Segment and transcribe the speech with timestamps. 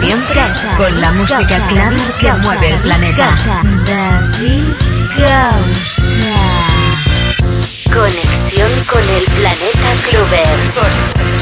[0.00, 0.40] Siempre
[0.76, 3.34] con la música clave que mueve el planeta.
[3.84, 4.64] David
[5.16, 6.38] Gausa.
[7.92, 10.58] Conexión con el planeta Clover.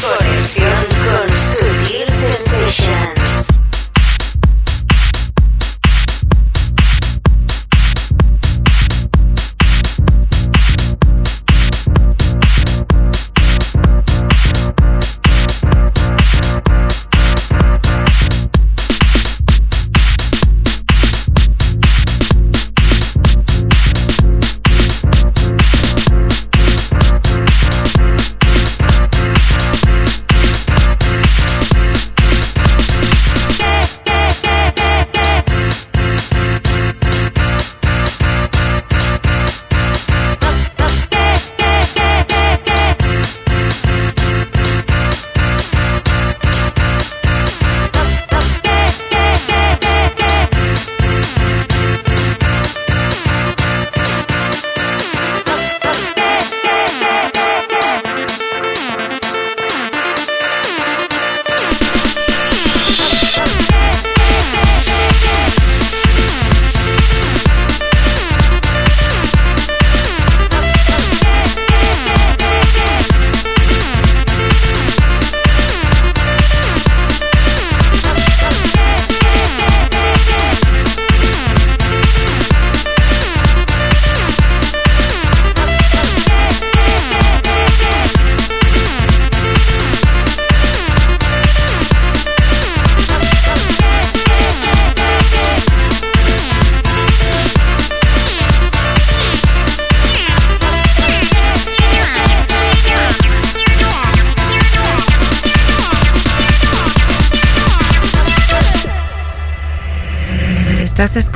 [0.00, 3.15] Conexión con Sutil Sensations.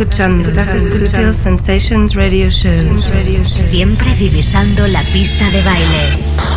[0.01, 0.49] Escuchando
[0.99, 2.99] Sutil Sensations Radio Show.
[3.01, 6.50] Siempre divisando la pista de baile.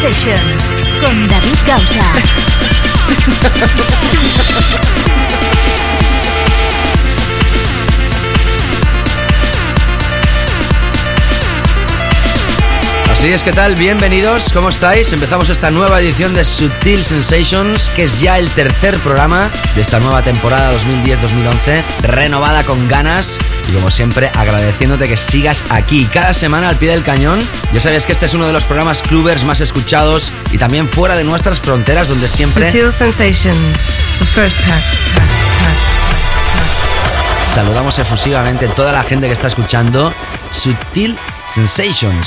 [0.00, 0.62] Sensations
[1.00, 2.12] con David Gausa.
[13.18, 13.74] Así es, ¿qué tal?
[13.74, 15.12] Bienvenidos, ¿cómo estáis?
[15.12, 19.98] Empezamos esta nueva edición de Sutil Sensations, que es ya el tercer programa de esta
[19.98, 23.36] nueva temporada 2010-2011, renovada con ganas
[23.68, 27.40] y como siempre agradeciéndote que sigas aquí cada semana al pie del cañón.
[27.74, 31.16] Ya sabes que este es uno de los programas clubbers más escuchados y también fuera
[31.16, 33.78] de nuestras fronteras donde siempre Sutil Sensations,
[34.20, 34.80] the first pack.
[37.52, 40.14] saludamos efusivamente a toda la gente que está escuchando
[40.52, 41.37] Sutil Sensations.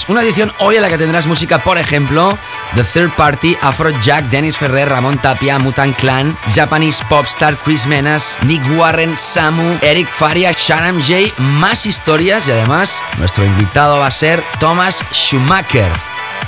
[0.08, 2.38] Una edición hoy en la que tendrás música, por ejemplo,
[2.76, 8.64] The Third Party, Afrojack, Dennis Ferrer, Ramón Tapia, Mutant Clan, Japanese Popstar, Chris Menas, Nick
[8.76, 14.44] Warren, Samu, Eric Faria, Shannon J, más historias y además nuestro invitado va a ser
[14.60, 15.92] Thomas Schumacher.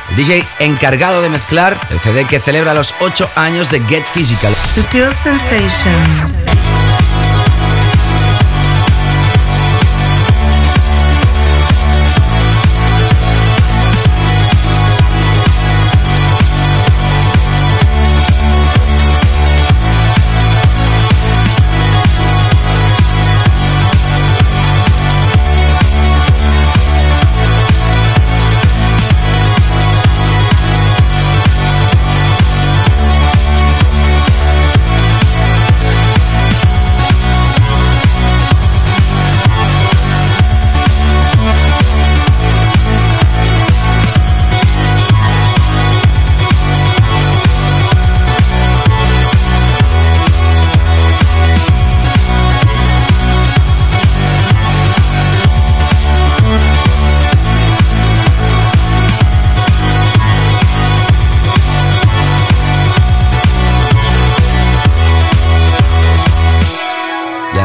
[0.09, 4.53] El DJ encargado de mezclar el CD que celebra los 8 años de Get Physical.
[5.23, 6.45] Sensations.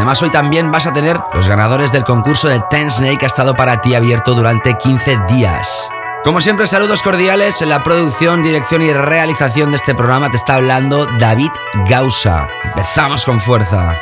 [0.08, 3.54] Hoy también vas a tener los ganadores del concurso de Ten Snake que ha estado
[3.54, 5.90] para ti abierto durante 15 días.
[6.24, 7.60] Como siempre, saludos cordiales.
[7.60, 11.50] En la producción, dirección y realización de este programa te está hablando David
[11.86, 12.48] Gausa.
[12.64, 13.96] Empezamos con fuerza.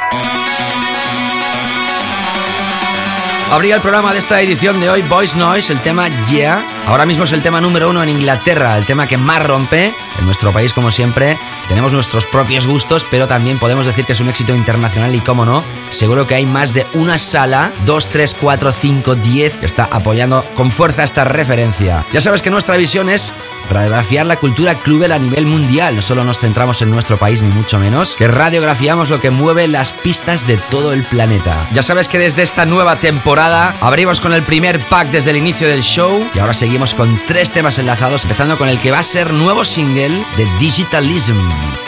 [3.50, 6.64] Abría el programa de esta edición de hoy Voice Noise, el tema Yeah.
[6.86, 9.92] Ahora mismo es el tema número uno en Inglaterra, el tema que más rompe.
[10.18, 11.36] En nuestro país, como siempre,
[11.68, 15.44] tenemos nuestros propios gustos, pero también podemos decir que es un éxito internacional y, cómo
[15.44, 19.88] no, seguro que hay más de una sala, 2, 3, 4, 5, 10, que está
[19.90, 22.04] apoyando con fuerza esta referencia.
[22.12, 23.32] Ya sabes que nuestra visión es
[23.70, 25.96] radiografiar la cultura clubel a nivel mundial.
[25.96, 29.68] No solo nos centramos en nuestro país, ni mucho menos, que radiografiamos lo que mueve
[29.68, 31.66] las pistas de todo el planeta.
[31.72, 35.68] Ya sabes que desde esta nueva temporada abrimos con el primer pack desde el inicio
[35.68, 39.02] del show y ahora seguimos con tres temas enlazados, empezando con el que va a
[39.02, 41.36] ser nuevo single de Digitalism,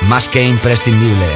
[0.09, 1.27] más que imprescindible.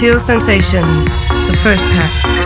[0.00, 1.04] Sutil Sensations,
[1.46, 2.39] the first pack.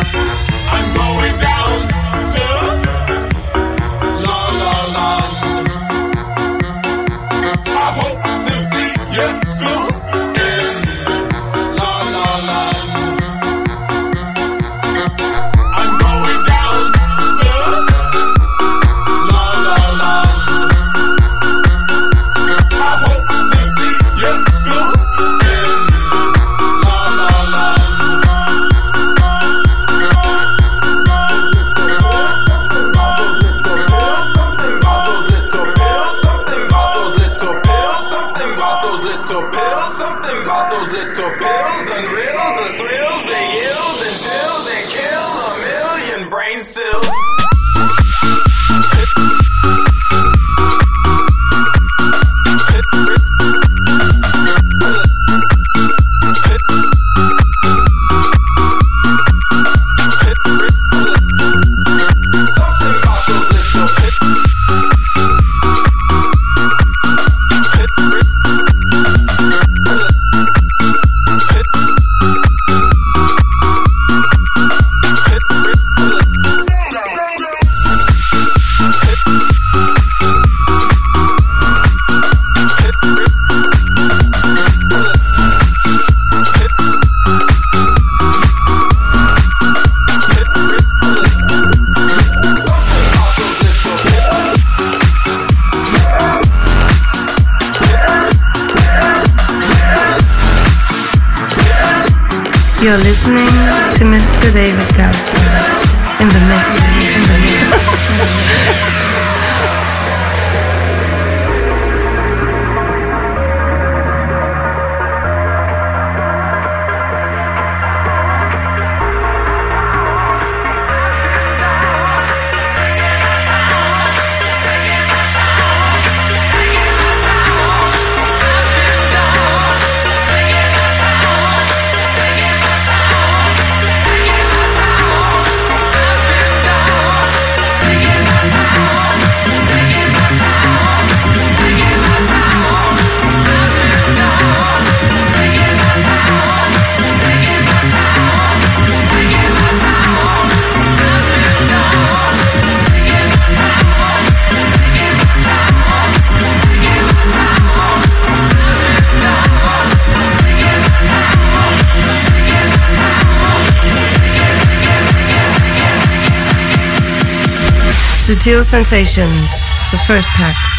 [168.75, 169.61] Sensations,
[169.93, 170.74] the first pack.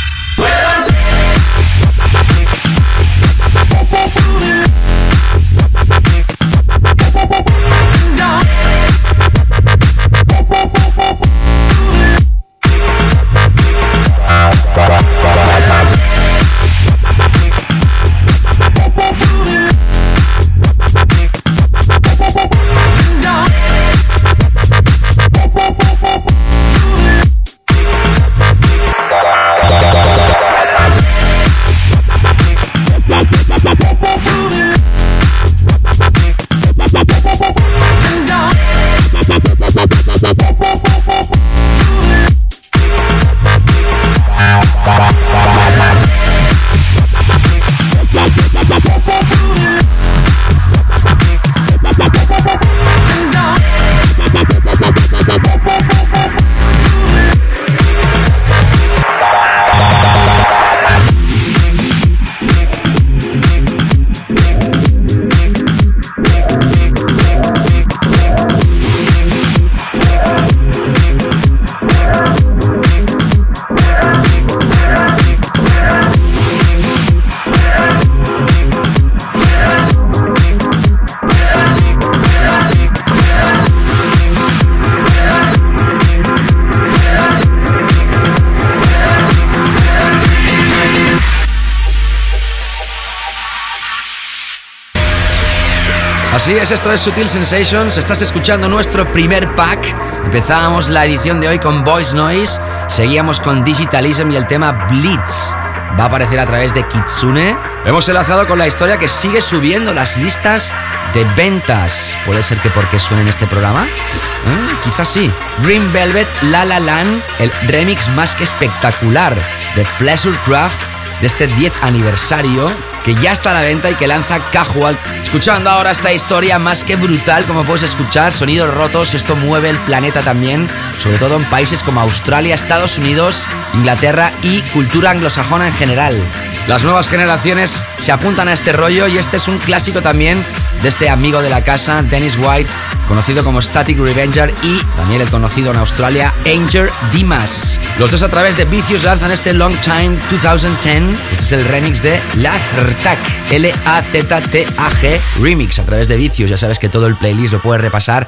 [96.66, 97.96] Así es, esto es Sutil Sensations.
[97.96, 99.96] Estás escuchando nuestro primer pack.
[100.24, 105.54] Empezábamos la edición de hoy con Voice Noise, seguíamos con Digitalism y el tema Blitz.
[106.00, 107.56] Va a aparecer a través de Kitsune.
[107.86, 110.74] hemos enlazado con la historia que sigue subiendo las listas
[111.14, 112.18] de ventas.
[112.26, 113.86] ¿Puede ser que porque suene en este programa?
[113.86, 114.80] ¿Eh?
[114.84, 115.32] quizás sí.
[115.60, 119.36] Green Velvet La La Land, el remix más que espectacular
[119.76, 120.82] de Pleasure Craft
[121.22, 122.72] de este 10 aniversario
[123.04, 124.98] que ya está a la venta y que lanza Casual.
[125.36, 129.78] Escuchando ahora esta historia más que brutal, como puedes escuchar, sonidos rotos, esto mueve el
[129.80, 130.66] planeta también,
[130.98, 136.45] sobre todo en países como Australia, Estados Unidos, Inglaterra y cultura anglosajona en general.
[136.68, 140.44] Las nuevas generaciones se apuntan a este rollo y este es un clásico también
[140.82, 142.70] de este amigo de la casa, Dennis White,
[143.08, 147.80] conocido como Static Revenger y también el conocido en Australia, Anger Dimas.
[148.00, 151.22] Los dos a través de Vicious lanzan este Long Time 2010.
[151.32, 153.18] Este es el remix de Laztag,
[153.52, 156.50] L-A-Z-T-A-G Remix a través de Vicious.
[156.50, 158.28] Ya sabes que todo el playlist lo puedes repasar.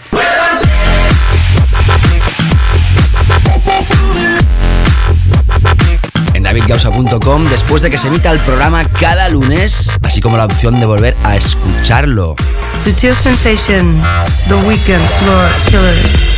[6.68, 10.82] En davidgausa.com después de que se emita el programa cada lunes, así como la opción
[10.82, 12.36] de volver a escucharlo.
[12.84, 14.02] Sutil Sensation,
[14.50, 16.38] The Weekend Floor Killers.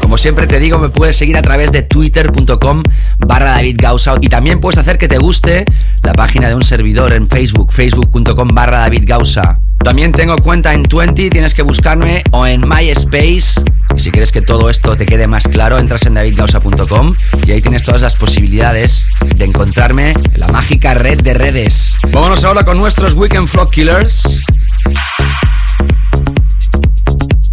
[0.00, 2.82] Como siempre te digo, me puedes seguir a través de twitter.com
[3.18, 3.80] barra David
[4.22, 5.66] y también puedes hacer que te guste
[6.02, 9.60] la página de un servidor en Facebook, facebook.com barra David Gausa.
[9.84, 13.62] También tengo cuenta en 20, tienes que buscarme o en MySpace.
[13.96, 17.14] Y si quieres que todo esto te quede más claro, entras en davidgausa.com
[17.46, 21.96] y ahí tienes todas las posibilidades de encontrarme en la mágica red de redes.
[22.10, 24.44] Vámonos ahora con nuestros Weekend Flock Killers.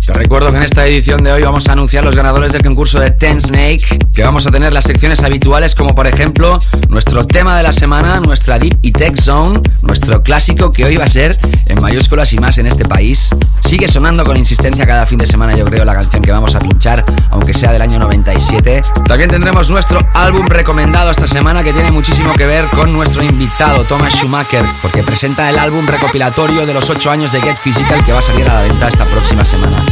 [0.09, 2.99] Te recuerdo que en esta edición de hoy vamos a anunciar los ganadores del concurso
[2.99, 6.57] de Ten Snake, que vamos a tener las secciones habituales como por ejemplo
[6.89, 11.03] nuestro tema de la semana, nuestra Deep y Tech Zone, nuestro clásico que hoy va
[11.03, 11.37] a ser
[11.67, 13.29] en mayúsculas y más en este país.
[13.59, 16.59] Sigue sonando con insistencia cada fin de semana yo creo la canción que vamos a
[16.59, 18.81] pinchar, aunque sea del año 97.
[19.05, 23.83] También tendremos nuestro álbum recomendado esta semana que tiene muchísimo que ver con nuestro invitado
[23.83, 28.11] Thomas Schumacher, porque presenta el álbum recopilatorio de los 8 años de Get Physical que
[28.11, 29.85] va a salir a la venta esta próxima semana.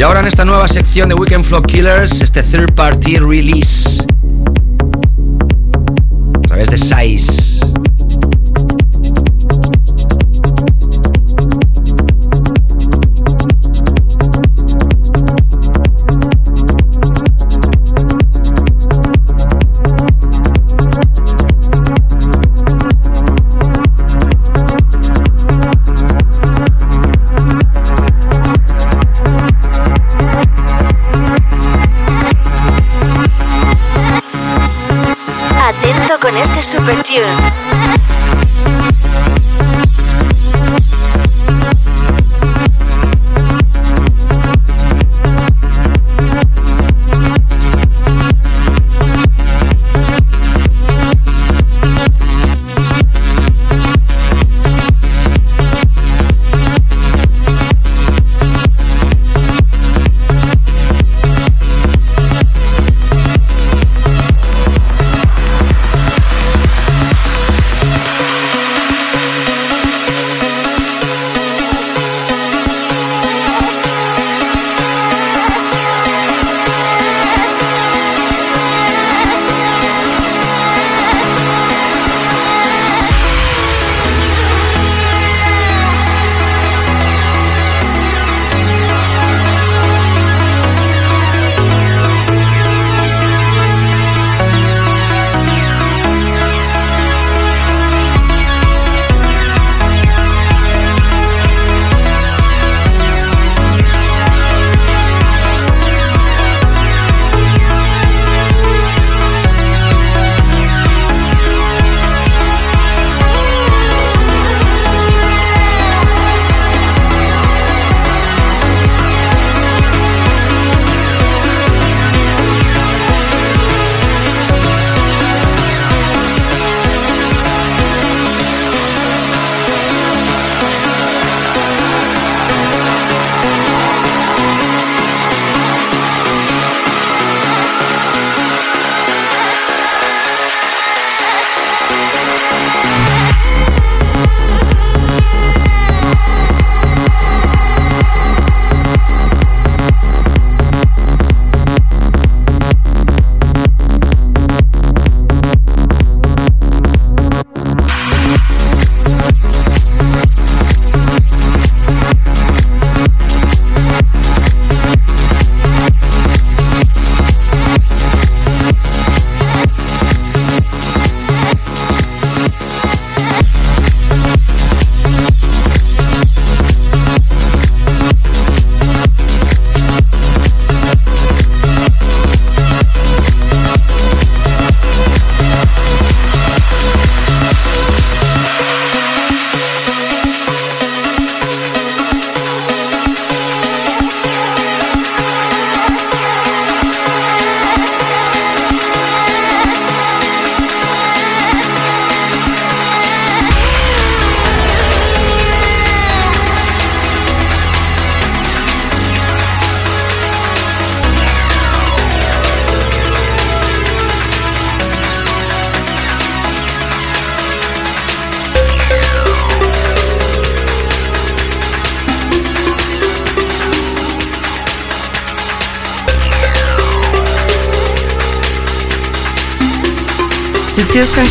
[0.00, 4.02] Y ahora en esta nueva sección de Weekend Flow Killers, este third party release.
[6.38, 7.60] A través de Size.
[36.42, 37.99] Super Tune.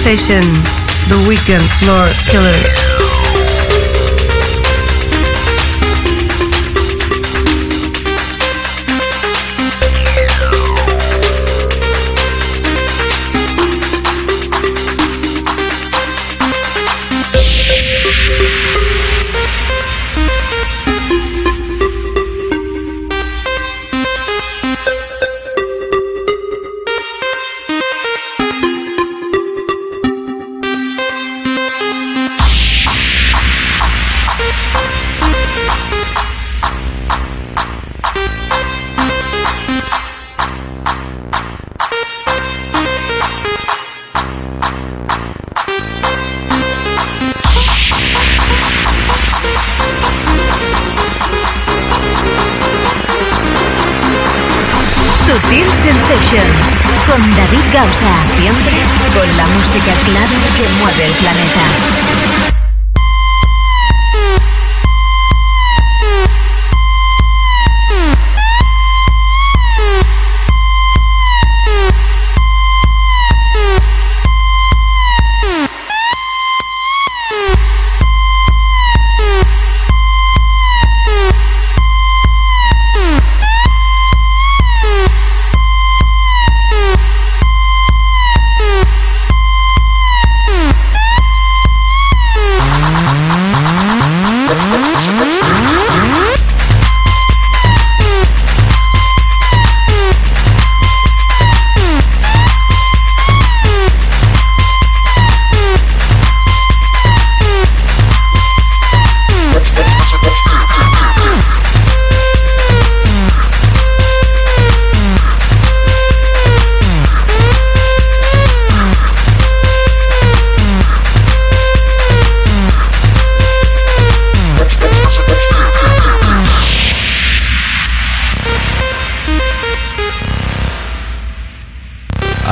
[0.10, 2.99] The Weekend Floor Killers.
[59.19, 62.38] Con la música clave que mueve el planeta.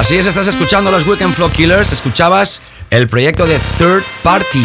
[0.07, 4.63] Así es, estás escuchando los Weekend Flow Killers, escuchabas el proyecto de Third Party.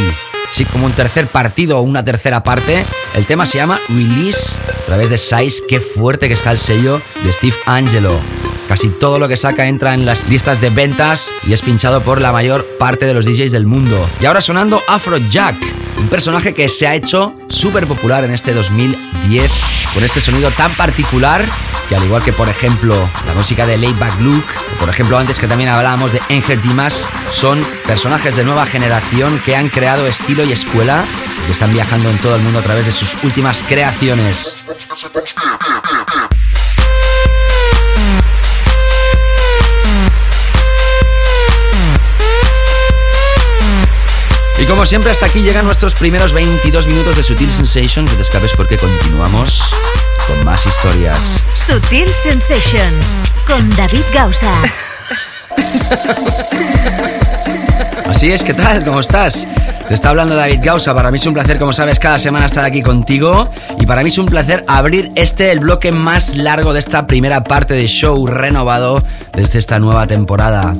[0.52, 2.86] Sí, como un tercer partido o una tercera parte.
[3.16, 5.64] El tema se llama Release a través de Size.
[5.68, 8.20] Qué fuerte que está el sello de Steve Angelo.
[8.68, 12.20] Casi todo lo que saca entra en las listas de ventas y es pinchado por
[12.20, 14.08] la mayor parte de los DJs del mundo.
[14.20, 15.56] Y ahora sonando Afrojack,
[15.98, 19.52] un personaje que se ha hecho súper popular en este 2010
[19.92, 21.44] con este sonido tan particular
[21.88, 22.94] que al igual que por ejemplo
[23.26, 24.46] la música de Layback Luke,
[24.82, 29.54] por ejemplo antes que también hablábamos de Enger Dimas, son personajes de nueva generación que
[29.54, 31.04] han creado estilo y escuela
[31.48, 34.66] y están viajando en todo el mundo a través de sus últimas creaciones.
[44.58, 48.10] Y como siempre, hasta aquí llegan nuestros primeros 22 minutos de Sutil Sensations.
[48.10, 49.62] No te escapes porque continuamos
[50.26, 51.40] con más historias.
[51.54, 54.52] Sutil Sensations con David Gausa.
[58.06, 58.84] Así es, ¿qué tal?
[58.84, 59.46] ¿Cómo estás?
[59.88, 60.94] Te está hablando David Gausa.
[60.94, 63.50] Para mí es un placer, como sabes, cada semana estar aquí contigo.
[63.80, 67.44] Y para mí es un placer abrir este, el bloque más largo de esta primera
[67.44, 70.74] parte de show renovado desde esta nueva temporada.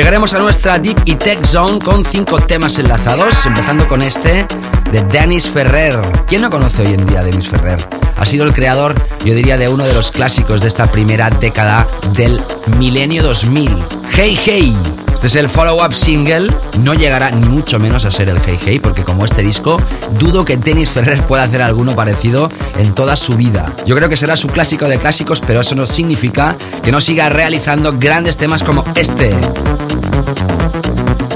[0.00, 4.46] Llegaremos a nuestra Deep y Tech Zone con cinco temas enlazados, empezando con este
[4.90, 6.00] de Dennis Ferrer.
[6.26, 7.76] ¿Quién no conoce hoy en día Dennis Ferrer?
[8.16, 8.94] Ha sido el creador,
[9.26, 12.42] yo diría, de uno de los clásicos de esta primera década del
[12.78, 13.76] milenio 2000.
[14.10, 14.74] Hey Hey.
[15.12, 16.50] Este es el follow-up single.
[16.80, 19.76] No llegará ni mucho menos a ser el Hey Hey, porque como este disco,
[20.18, 23.70] dudo que Dennis Ferrer pueda hacer alguno parecido en toda su vida.
[23.84, 27.28] Yo creo que será su clásico de clásicos, pero eso no significa que no siga
[27.28, 29.36] realizando grandes temas como este.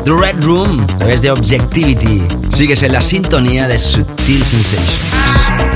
[0.04, 2.22] The Red Room, a través de Objectivity.
[2.50, 5.73] Sigues en la sintonía de Sutil Sensations.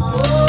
[0.00, 0.45] Oh.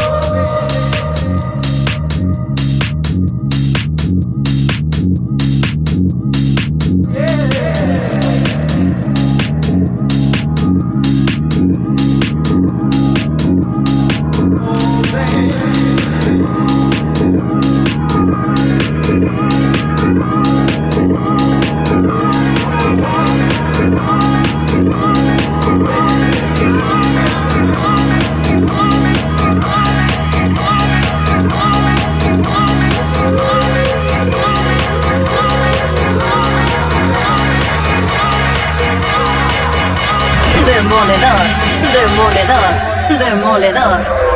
[43.60, 44.26] demoledor.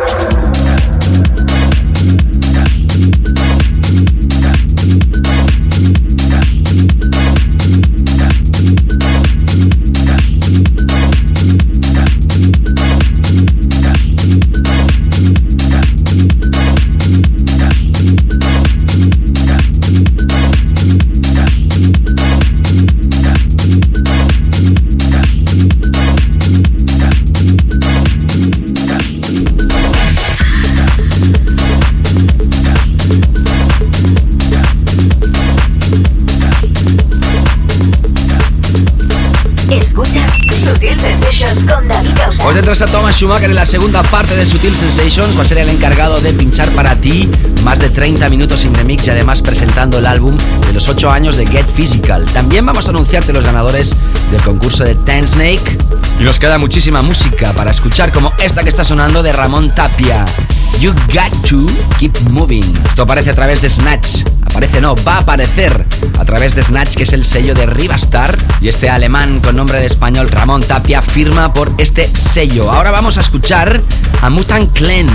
[42.81, 45.37] A Thomas Schumacher en la segunda parte de Sutil Sensations.
[45.37, 47.29] Va a ser el encargado de pinchar para ti
[47.63, 51.11] más de 30 minutos in the mix y además presentando el álbum de los 8
[51.11, 52.25] años de Get Physical.
[52.25, 53.93] También vamos a anunciarte los ganadores
[54.31, 55.77] del concurso de Ten Snake.
[56.19, 60.25] Y nos queda muchísima música para escuchar, como esta que está sonando de Ramón Tapia.
[60.79, 61.67] You got to
[61.99, 62.63] keep moving.
[62.85, 65.85] Esto aparece a través de Snatch aparece no, va a aparecer
[66.19, 68.37] a través de Snatch, que es el sello de Rivastar.
[68.59, 72.69] Y este alemán con nombre de español, Ramón Tapia, firma por este sello.
[72.69, 73.81] Ahora vamos a escuchar
[74.21, 75.07] a Mutant Clan.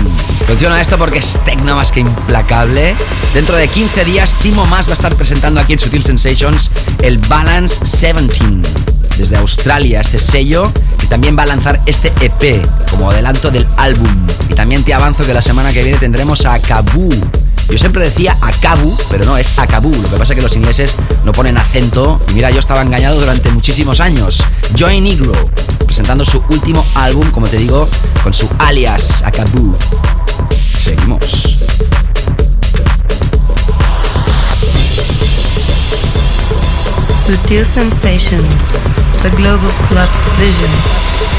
[0.43, 2.95] Atención a esto porque es tecno más que implacable.
[3.33, 6.71] Dentro de 15 días, Timo Más va a estar presentando aquí en Sutil Sensations
[7.03, 13.11] el Balance 17 desde Australia este sello que también va a lanzar este EP como
[13.11, 14.09] adelanto del álbum.
[14.49, 17.09] Y también te avanzo que la semana que viene tendremos a Kabu.
[17.69, 19.91] Yo siempre decía Akabu, pero no, es Akabu.
[19.91, 22.21] Lo que pasa es que los ingleses no ponen acento.
[22.29, 24.43] Y mira, yo estaba engañado durante muchísimos años.
[24.75, 25.33] Joy Negro,
[25.85, 27.87] presentando su último álbum, como te digo,
[28.23, 29.75] con su alias Akabu.
[30.81, 31.57] Seguimos.
[37.25, 38.47] Sutil Sensations,
[39.21, 41.36] the Global Club Division.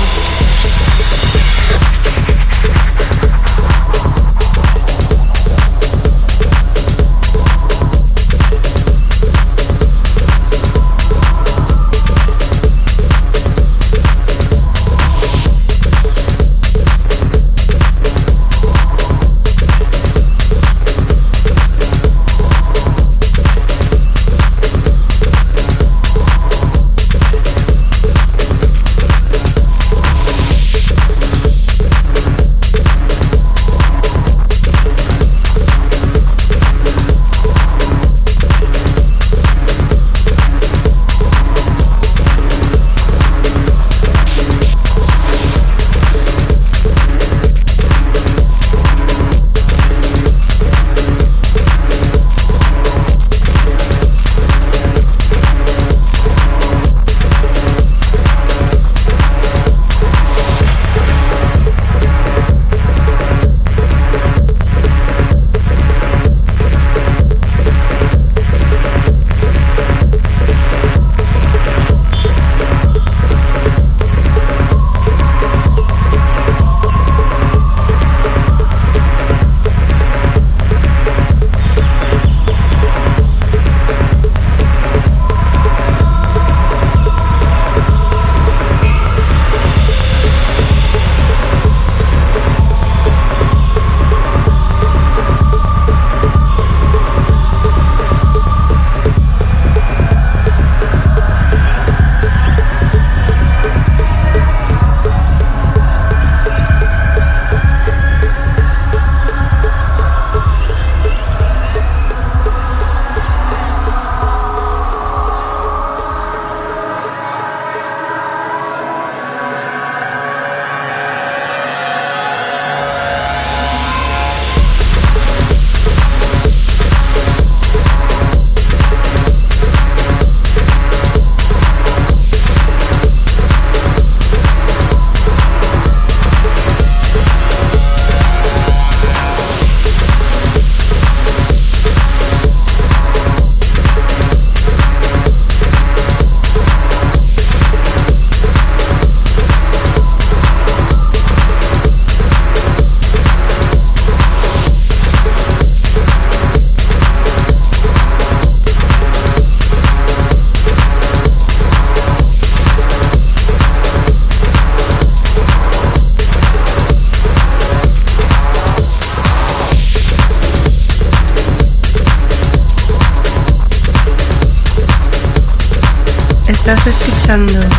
[177.29, 177.78] David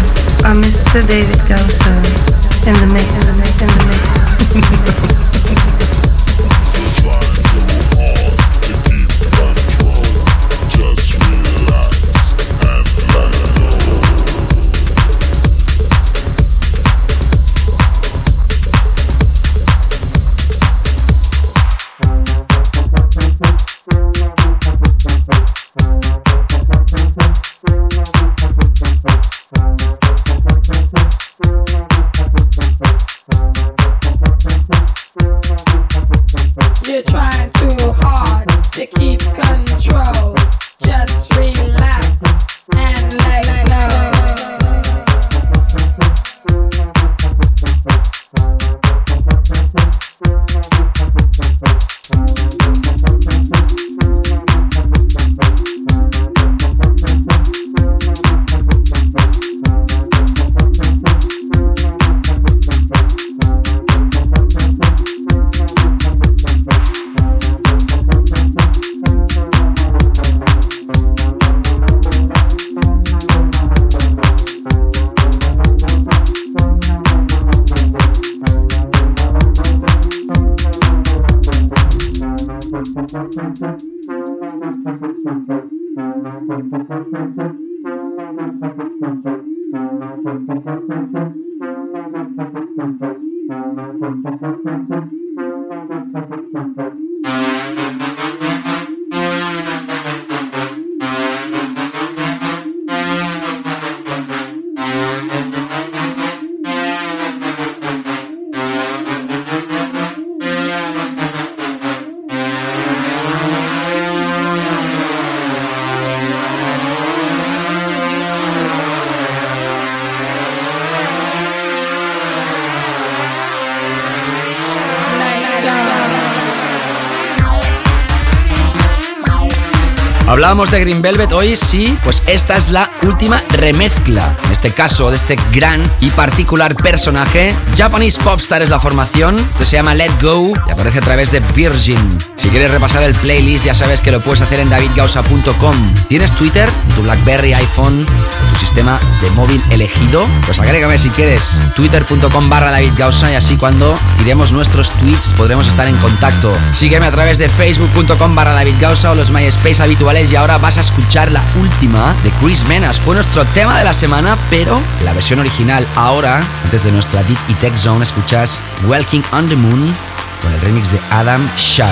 [130.50, 135.12] Hablábamos de Green Velvet, hoy sí, pues esta es la última remezcla, en este caso
[135.12, 137.54] de este gran y particular personaje.
[137.78, 141.41] Japanese Popstar es la formación, esto se llama Let Go y aparece a través de
[141.54, 142.00] Virgin.
[142.40, 145.94] Si quieres repasar el playlist ya sabes que lo puedes hacer en davidgausa.com.
[146.08, 146.70] ¿Tienes Twitter?
[146.96, 150.26] ¿Tu Blackberry, iPhone tu sistema de móvil elegido?
[150.46, 155.88] Pues agrégame si quieres twitter.com barra davidgausa y así cuando tiremos nuestros tweets podremos estar
[155.88, 156.54] en contacto.
[156.74, 160.82] Sígueme a través de facebook.com barra davidgausa o los MySpace habituales y ahora vas a
[160.82, 163.00] escuchar la última de Chris Menas.
[163.02, 165.86] Fue nuestro tema de la semana, pero la versión original.
[165.96, 169.94] Ahora, antes de nuestra Deep y Tech Zone, escuchas Welking on the Moon
[170.42, 171.90] con el remix de Adam Shaw.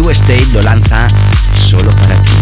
[0.00, 1.08] New State lo lanza
[1.52, 2.37] solo para ti.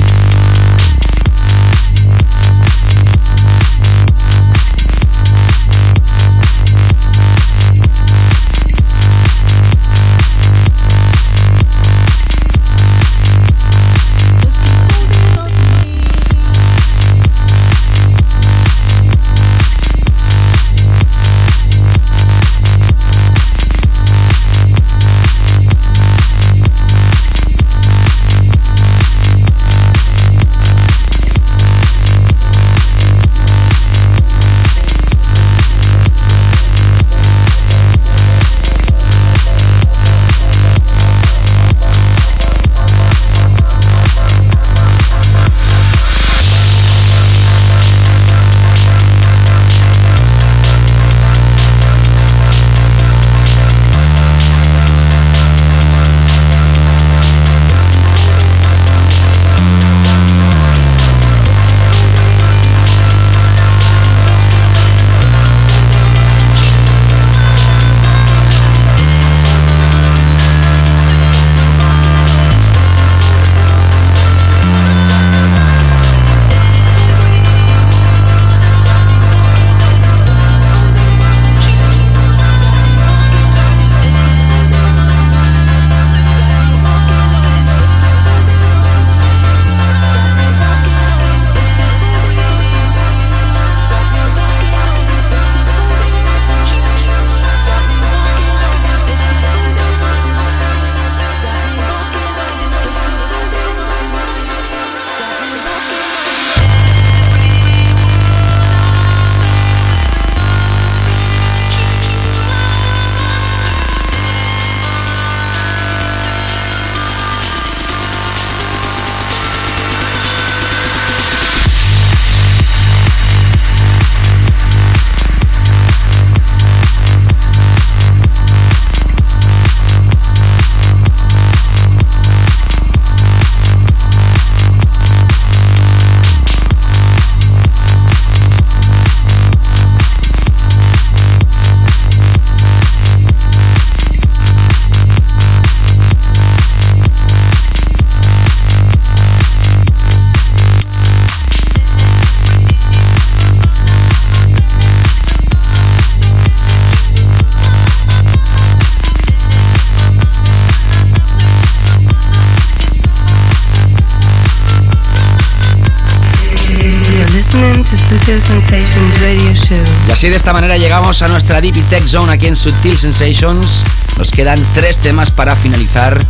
[170.27, 173.85] Así de esta manera llegamos a nuestra Deep Tech Zone aquí en Sutil Sensations.
[174.19, 176.21] Nos quedan tres temas para finalizar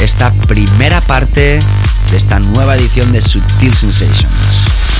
[0.00, 1.60] esta primera parte
[2.10, 4.28] de esta nueva edición de Sutil Sensations.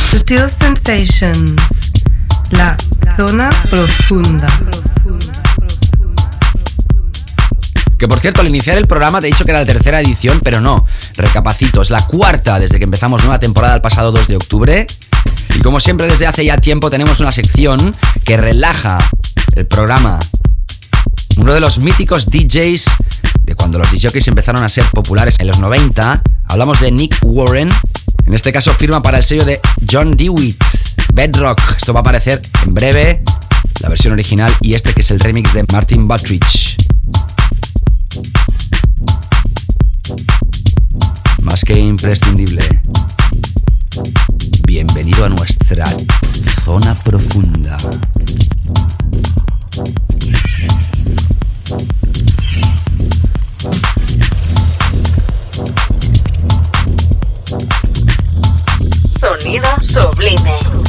[0.08, 1.92] Sutil Sensations,
[2.50, 2.76] la
[3.16, 4.46] zona profunda.
[7.98, 10.40] Que por cierto, al iniciar el programa te he dicho que era la tercera edición,
[10.44, 10.86] pero no.
[11.16, 14.86] Recapacito, es la cuarta desde que empezamos nueva temporada el pasado 2 de octubre.
[15.64, 18.98] Como siempre desde hace ya tiempo tenemos una sección que relaja
[19.54, 20.18] el programa.
[21.38, 22.84] Uno de los míticos DJs
[23.40, 27.70] de cuando los DJs empezaron a ser populares en los 90, hablamos de Nick Warren.
[28.26, 29.58] En este caso firma para el sello de
[29.90, 30.62] John DeWitt,
[31.14, 31.58] Bedrock.
[31.78, 33.24] Esto va a aparecer en breve,
[33.80, 36.76] la versión original y este que es el remix de Martin Buttrich.
[41.40, 42.82] Más que imprescindible.
[44.74, 45.84] Bienvenido a nuestra
[46.64, 47.76] zona profunda.
[59.16, 60.83] Sonido sublime.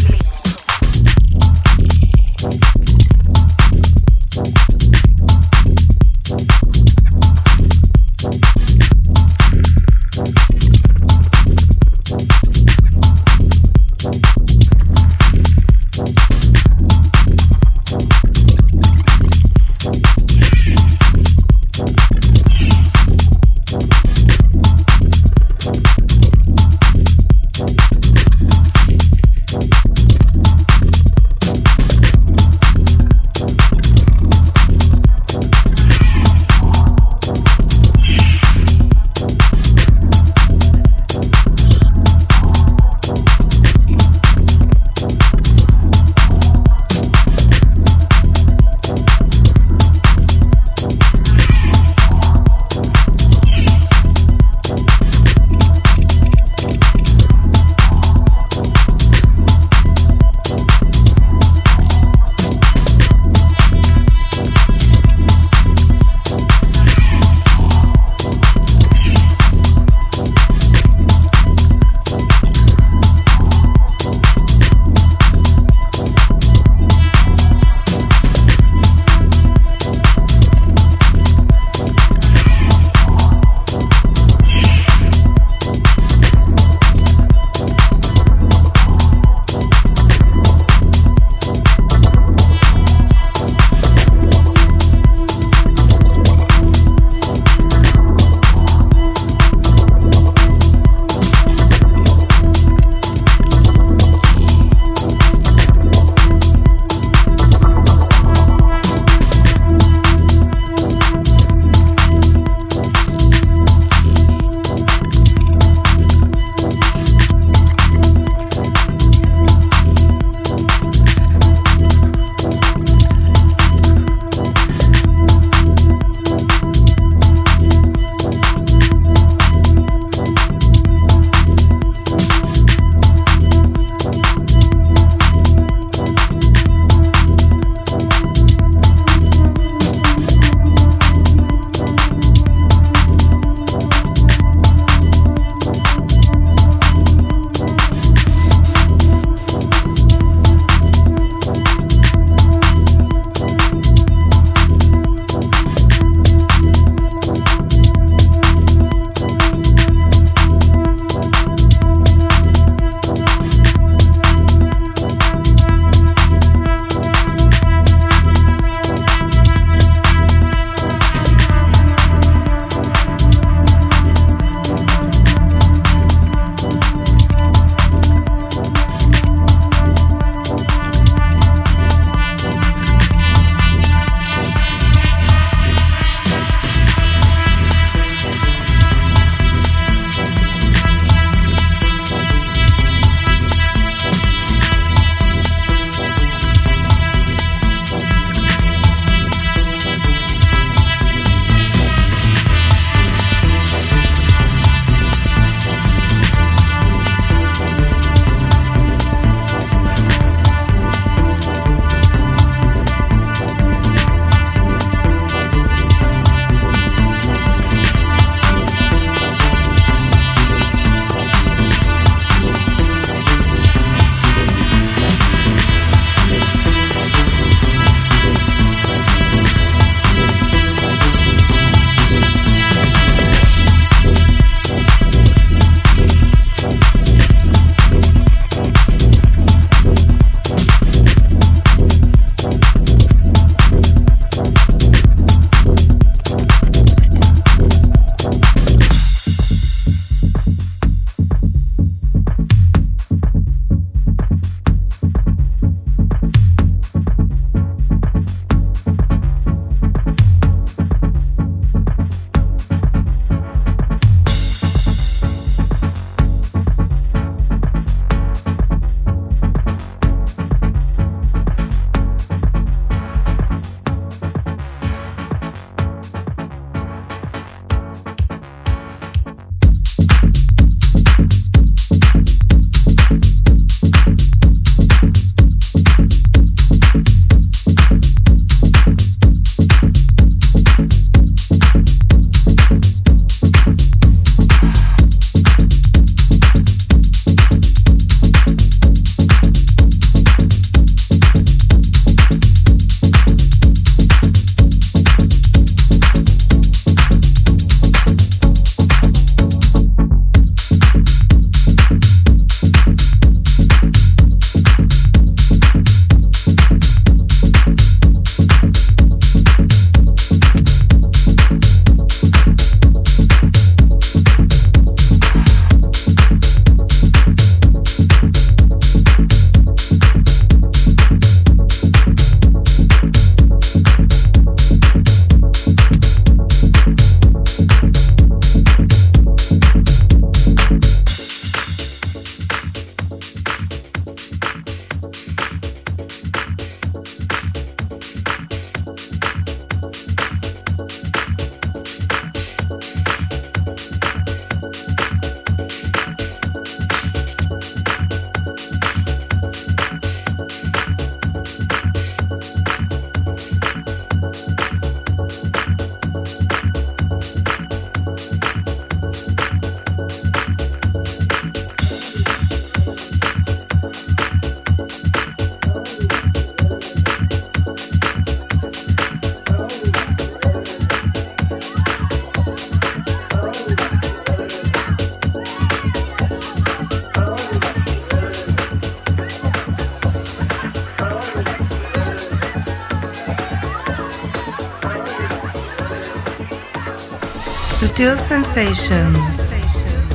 [398.35, 399.39] Sensations,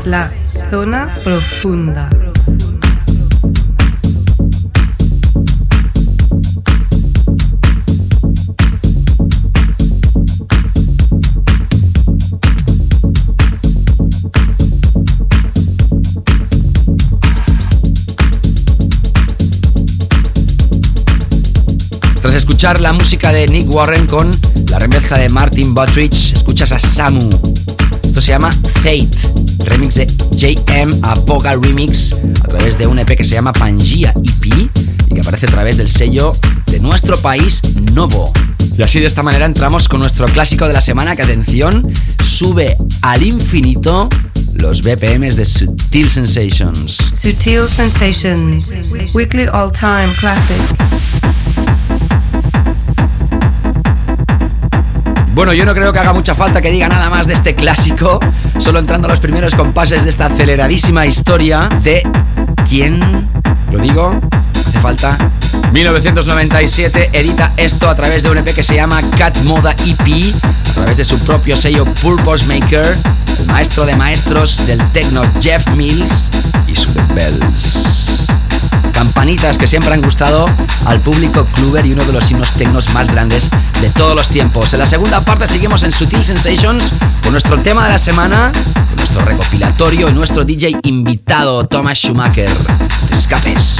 [0.04, 0.30] la
[0.68, 2.10] zona profunda.
[22.20, 24.30] Tras escuchar la música de Nick Warren con
[24.68, 27.79] la remezcla de Martin Buttrich, escuchas a Samu.
[28.20, 32.12] Se llama Fate, remix de JM Aboga Remix
[32.44, 34.70] a través de un EP que se llama Pangea EP
[35.08, 36.34] y que aparece a través del sello
[36.66, 37.62] de nuestro país
[37.94, 38.30] Novo.
[38.76, 41.92] Y así de esta manera entramos con nuestro clásico de la semana que atención,
[42.24, 44.08] sube al infinito
[44.56, 46.98] los BPMs de Sutil Sensations.
[47.14, 48.68] Sutil Sensations,
[49.14, 51.19] weekly all-time classic.
[55.40, 58.20] Bueno, yo no creo que haga mucha falta que diga nada más de este clásico,
[58.58, 62.06] solo entrando a los primeros compases de esta aceleradísima historia de
[62.68, 63.26] quién,
[63.72, 64.20] lo digo,
[64.68, 65.16] hace falta.
[65.72, 70.34] 1997 edita esto a través de un EP que se llama Cat Moda EP,
[70.72, 72.98] a través de su propio sello Purpose Maker,
[73.38, 76.28] el maestro de maestros del techno Jeff Mills
[76.68, 78.39] y su The Bells
[79.00, 80.46] campanitas que siempre han gustado
[80.84, 83.48] al público cluber y uno de los himnos tecnos más grandes
[83.80, 84.74] de todos los tiempos.
[84.74, 86.92] En la segunda parte seguimos en Sutil Sensations
[87.22, 92.50] con nuestro tema de la semana, con nuestro recopilatorio y nuestro DJ invitado Thomas Schumacher.
[93.08, 93.76] Te escapes.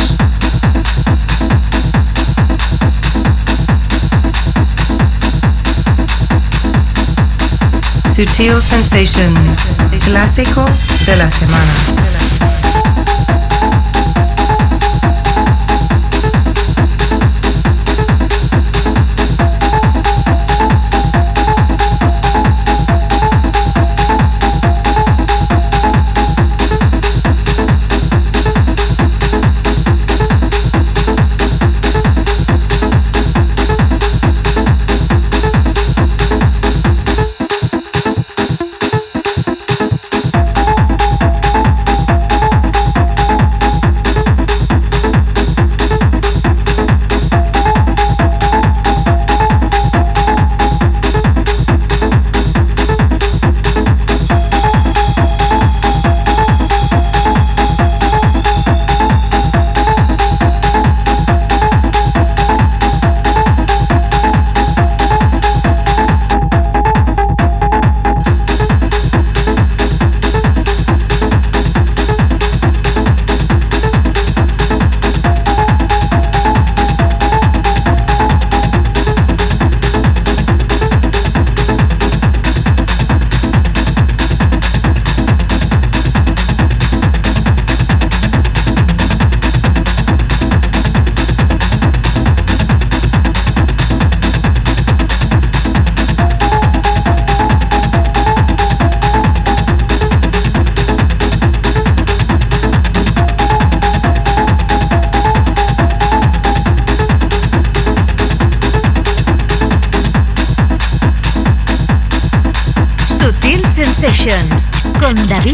[8.17, 9.61] Sutil Sensations,
[10.03, 10.65] clásico
[11.05, 12.20] de la semana.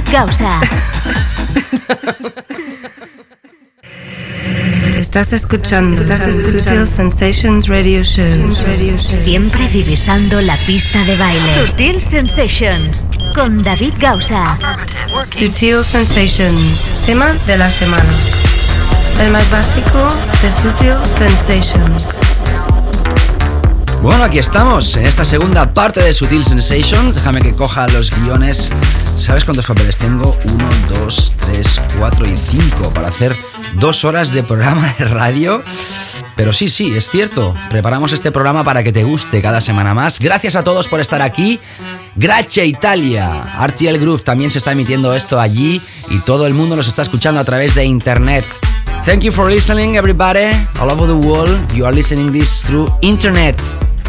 [0.06, 0.60] Con David Gausa.
[4.98, 6.02] Estás escuchando
[6.52, 8.54] Sutil Sensations Radio Show.
[8.54, 11.66] Siempre divisando la pista de baile.
[11.66, 14.58] Sutil Sensations con David Gausa.
[15.32, 18.12] Sutil Sensations, tema de la semana.
[19.20, 20.08] El más básico
[20.42, 22.08] de Sutil Sensations.
[24.02, 27.16] Bueno, aquí estamos, en esta segunda parte de Sutil Sensations.
[27.16, 28.70] Déjame que coja los guiones.
[29.18, 30.36] ¿Sabes cuántos papeles tengo?
[30.52, 33.34] Uno, dos, tres, cuatro y cinco para hacer
[33.80, 35.62] dos horas de programa de radio.
[36.36, 37.54] Pero sí, sí, es cierto.
[37.70, 40.20] Preparamos este programa para que te guste cada semana más.
[40.20, 41.58] Gracias a todos por estar aquí.
[42.14, 43.46] Gracias Italia.
[43.66, 47.40] RTL Groove también se está emitiendo esto allí y todo el mundo nos está escuchando
[47.40, 48.44] a través de internet.
[49.04, 50.50] Thank you for listening, everybody.
[50.80, 53.56] All over the world, you are listening this through internet.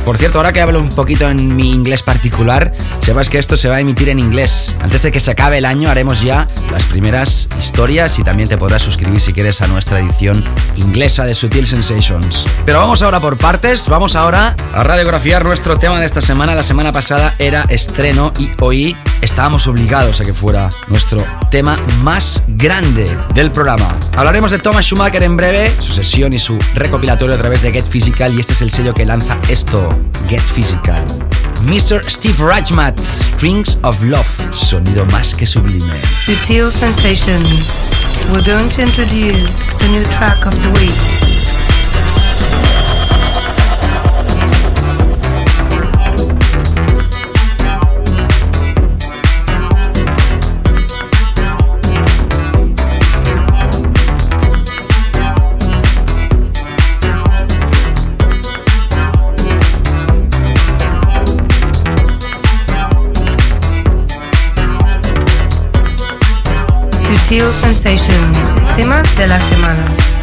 [0.08, 3.68] Por cierto, ahora que hablo un poquito en mi inglés particular, sepas que esto se
[3.68, 4.78] va a emitir en inglés.
[4.80, 8.58] Antes de que se acabe el año haremos ya las primeras historias y también te
[8.58, 10.42] podrás suscribir si quieres a nuestra edición
[10.78, 12.46] inglesa de Sutil Sensations.
[12.66, 16.56] Pero vamos ahora por partes, vamos ahora a radiografiar nuestro tema de esta semana.
[16.56, 21.20] La semana pasada era estreno y hoy estábamos obligados a que fuera nuestro
[21.52, 23.98] tema más grande del programa.
[24.16, 27.86] Hablaremos de Thomas Schumacher en breve, su sesión y su recopilatorio a través de Get
[27.86, 29.90] Physical y este es el sello que lanza esto,
[30.28, 31.06] Get Physical.
[31.66, 32.04] Mr.
[32.04, 36.02] Steve Rajmat, Strings of Love, sonido más que sublime.
[36.26, 37.88] Sutil Sensations.
[38.32, 41.67] We're going to introduce the new track of the week.
[67.08, 68.38] Sutil Sensations,
[68.76, 70.17] tema de la semana.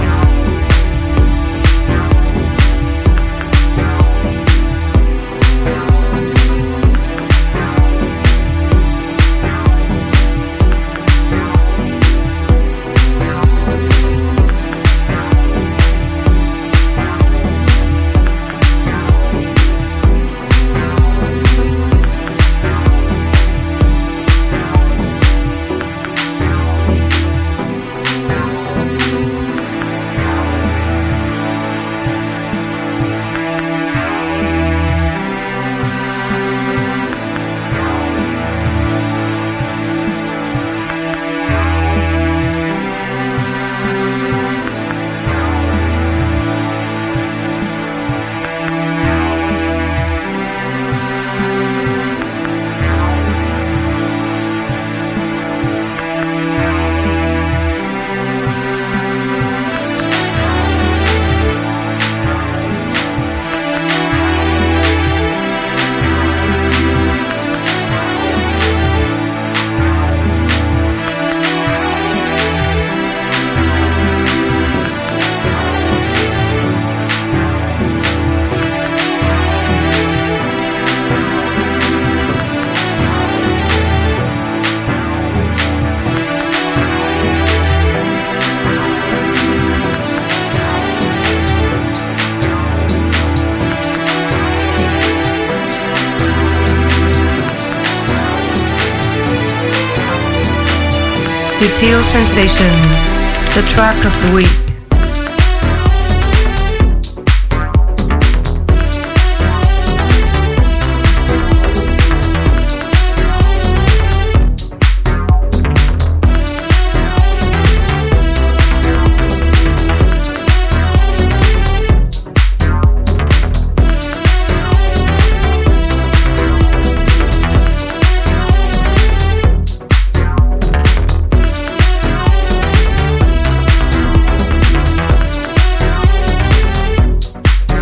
[101.64, 104.63] Sutil Sensations, the track of the week.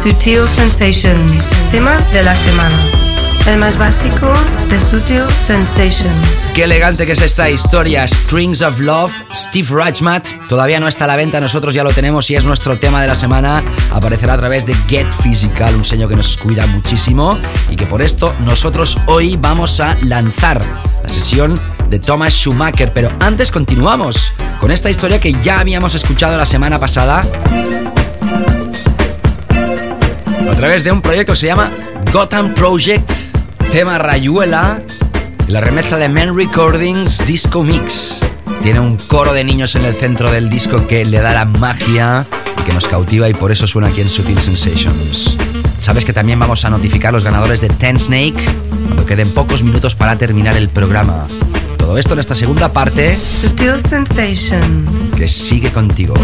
[0.03, 1.33] Sutil Sensations,
[1.71, 2.91] tema de la semana.
[3.47, 4.33] El más básico
[4.69, 6.51] de Sutil Sensations.
[6.57, 8.09] Qué elegante que es esta historia.
[8.09, 10.27] Strings of Love, Steve Rajmat.
[10.49, 13.07] Todavía no está a la venta, nosotros ya lo tenemos y es nuestro tema de
[13.07, 13.63] la semana.
[13.93, 17.39] Aparecerá a través de Get Physical, un sello que nos cuida muchísimo
[17.71, 20.61] y que por esto nosotros hoy vamos a lanzar
[21.01, 21.55] la sesión
[21.91, 22.93] de Thomas Schumacher.
[22.93, 27.21] Pero antes continuamos con esta historia que ya habíamos escuchado la semana pasada
[30.63, 31.73] través de un proyecto que se llama
[32.13, 33.11] Gotham Project,
[33.73, 34.81] tema Rayuela,
[35.49, 38.21] la remezcla de Men Recordings Disco Mix.
[38.63, 42.29] Tiene un coro de niños en el centro del disco que le da la magia
[42.57, 45.37] y que nos cautiva y por eso suena aquí en Sutil Sensations.
[45.81, 48.45] Sabes que también vamos a notificar los ganadores de Ten Snake
[48.85, 51.27] cuando queden pocos minutos para terminar el programa.
[51.77, 53.19] Todo esto en esta segunda parte.
[53.19, 55.13] Sutil Sensations.
[55.19, 56.15] Que sigue contigo.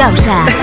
[0.00, 0.59] Gausa.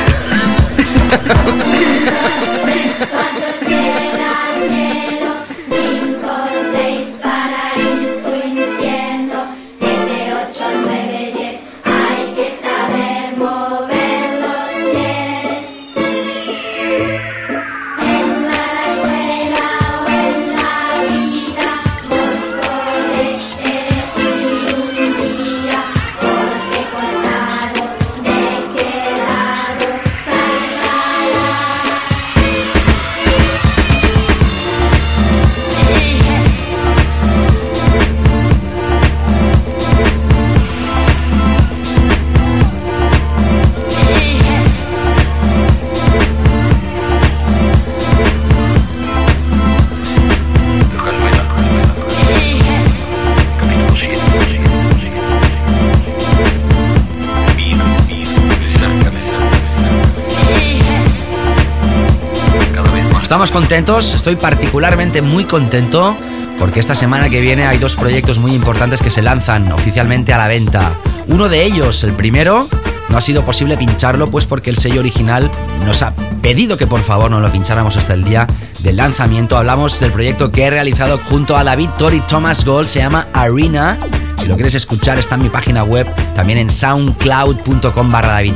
[63.38, 66.18] Estamos contentos, estoy particularmente muy contento
[66.58, 70.40] porque esta semana que viene hay dos proyectos muy importantes que se lanzan oficialmente a
[70.40, 70.96] la venta.
[71.28, 72.68] Uno de ellos, el primero,
[73.10, 75.52] no ha sido posible pincharlo pues porque el sello original
[75.86, 78.48] nos ha pedido que por favor no lo pincháramos hasta el día
[78.80, 79.56] del lanzamiento.
[79.56, 84.00] Hablamos del proyecto que he realizado junto a David Tori Thomas Gold, se llama Arena.
[84.40, 88.56] Si lo quieres escuchar está en mi página web, también en soundcloud.com barra David.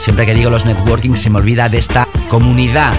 [0.00, 2.92] Siempre que digo los networking se me olvida de esta comunidad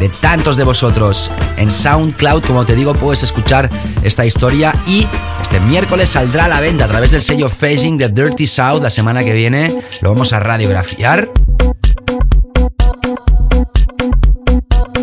[0.00, 1.30] de tantos de vosotros.
[1.56, 3.70] En SoundCloud, como te digo, puedes escuchar
[4.02, 5.06] esta historia y
[5.40, 8.82] este miércoles saldrá a la venta a través del sello Phasing de Dirty South.
[8.82, 11.30] La semana que viene lo vamos a radiografiar.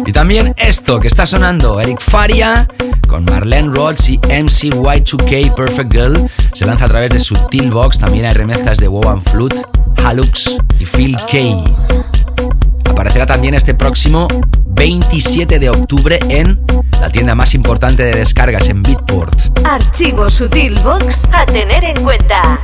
[0.06, 2.68] Y también esto que está sonando, Eric Faria
[3.08, 8.00] con Marlene Rhodes y MCY2K Perfect Girl se lanza a través de Sutil Box.
[8.00, 9.62] También hay remezclas de Wow and Flute,
[10.04, 11.64] Halux y Phil K.
[12.89, 14.28] Aparecerá también este próximo
[14.78, 16.61] 27 de octubre en
[17.01, 19.36] la tienda más importante de descargas en Beatport.
[19.65, 22.59] Archivo Sutil Box a tener en cuenta.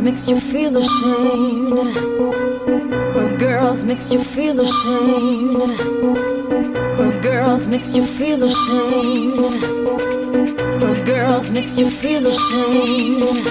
[0.00, 1.94] Makes you feel ashamed.
[3.14, 5.78] When girls makes you feel ashamed.
[7.22, 9.36] Girls makes you feel ashamed.
[9.36, 9.60] Girls makes you feel ashamed.
[11.06, 13.46] Girls makes you feel ashamed.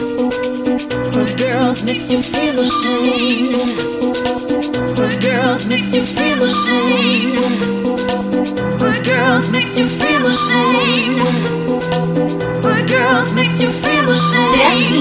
[1.37, 3.77] Girls makes you feel ashamed.
[5.21, 7.63] Girls makes you feel ashamed.
[9.05, 11.62] Girls makes you feel ashamed.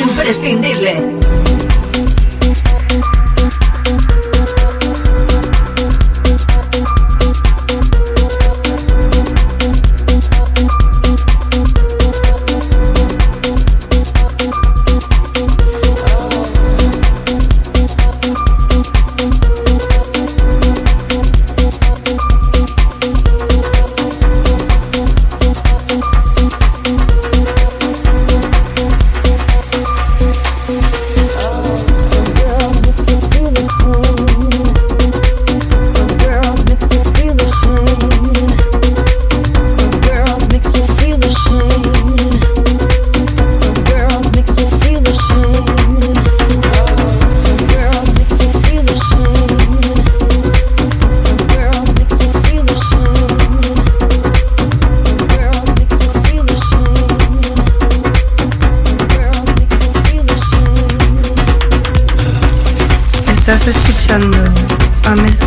[0.03, 1.42] Imprescindible.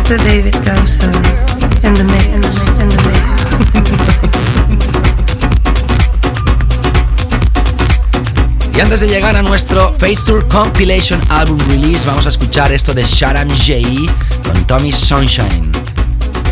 [9.00, 13.48] de llegar a nuestro Fate Tour Compilation Album Release, vamos a escuchar esto de Sharam
[13.48, 13.80] J
[14.44, 15.72] con Tommy Sunshine.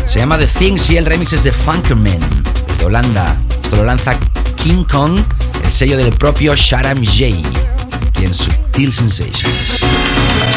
[0.09, 2.19] Se llama The Things y el remix es de Funkerman,
[2.67, 3.37] desde Holanda.
[3.63, 4.17] Esto lo lanza
[4.57, 5.21] King Kong,
[5.63, 7.27] el sello del propio Sharam J.
[8.09, 10.34] aquí en Sutil Sensations.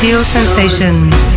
[0.00, 1.29] Sutil Sensations.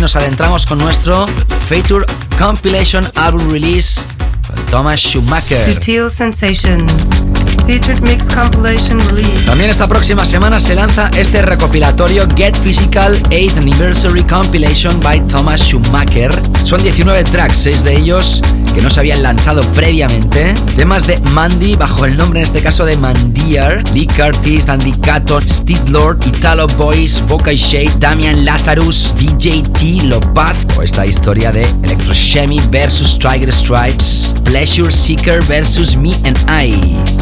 [0.00, 1.26] Nos adentramos con nuestro
[1.68, 2.06] Feature
[2.38, 4.00] Compilation Album Release
[4.46, 5.74] con Thomas Schumacher.
[5.74, 6.92] Sutil Sensations.
[7.66, 9.44] Featured Mix Compilation Release.
[9.44, 15.60] También esta próxima semana se lanza este recopilatorio Get Physical 8th Anniversary Compilation by Thomas
[15.60, 16.30] Schumacher.
[16.64, 18.42] Son 19 tracks, 6 de ellos
[18.72, 20.54] que no se habían lanzado previamente.
[20.76, 25.46] Temas de Mandy, bajo el nombre en este caso de Mandiar, Lee Curtis, Andy Catton,
[25.48, 31.62] Steve Lord, Italo Boys, Boca y Shade, Damian Lazarus, BJT, Lopaz, o esta historia de
[31.82, 37.19] Electroshemi versus Tiger Stripes, Pleasure Seeker versus Me and I.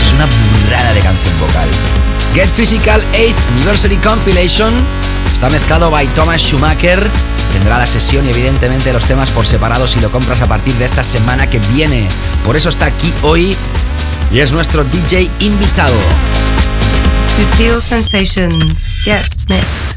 [0.00, 1.68] Es una burrada de canción vocal.
[2.34, 4.72] Get Physical 8th Anniversary Compilation
[5.32, 7.10] está mezclado by Thomas Schumacher.
[7.52, 10.84] Tendrá la sesión y evidentemente los temas por separado si lo compras a partir de
[10.84, 12.06] esta semana que viene.
[12.44, 13.56] Por eso está aquí hoy
[14.30, 15.96] y es nuestro DJ invitado.
[17.36, 19.04] Sutil Sensations.
[19.04, 19.94] Yes, next.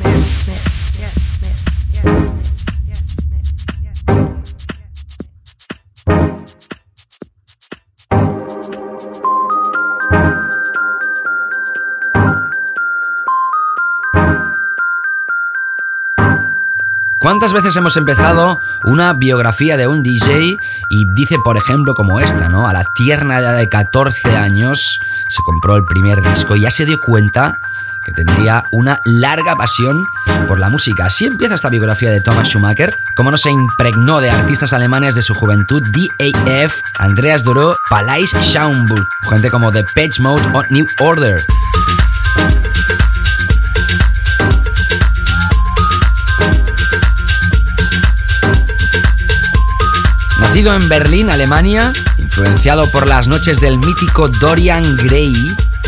[17.28, 22.48] ¿Cuántas veces hemos empezado una biografía de un DJ y dice, por ejemplo, como esta,
[22.48, 22.70] ¿no?
[22.70, 26.86] A la tierna edad de 14 años se compró el primer disco y ya se
[26.86, 27.58] dio cuenta
[28.06, 30.06] que tendría una larga pasión
[30.48, 31.08] por la música.
[31.08, 35.22] Así empieza esta biografía de Thomas Schumacher, como no se impregnó de artistas alemanes de
[35.22, 41.46] su juventud, DAF, Andreas Doro, Palais Schaumburg, gente como The Page Mode o New Order.
[50.40, 55.34] Nacido en Berlín, Alemania, influenciado por las noches del mítico Dorian Gray,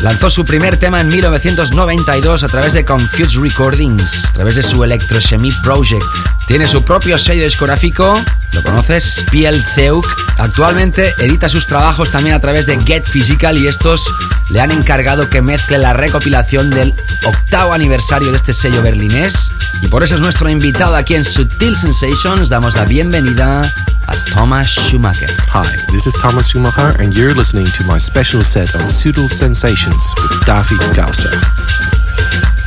[0.02, 4.84] lanzó su primer tema en 1992 a través de Confused Recordings, a través de su
[4.84, 6.04] Electrochemie Project.
[6.50, 8.20] Tiene su propio sello discográfico,
[8.54, 10.04] lo conoces, Spielzeug.
[10.40, 14.12] Actualmente edita sus trabajos también a través de Get Physical y estos
[14.50, 19.52] le han encargado que mezcle la recopilación del octavo aniversario de este sello berlinés.
[19.84, 22.50] Y por eso es nuestro invitado aquí en Sutil Sensations.
[22.50, 23.72] Damos la bienvenida
[24.08, 25.30] a Thomas Schumacher.
[25.54, 30.16] Hi, this is Thomas Schumacher, and you're listening to my special set on Sutil Sensations
[30.18, 32.59] with David Gausser.